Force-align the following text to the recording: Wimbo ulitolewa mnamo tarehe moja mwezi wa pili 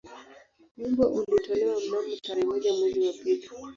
Wimbo 0.77 1.03
ulitolewa 1.07 1.79
mnamo 1.81 2.15
tarehe 2.21 2.45
moja 2.47 2.73
mwezi 2.73 3.07
wa 3.07 3.13
pili 3.13 3.49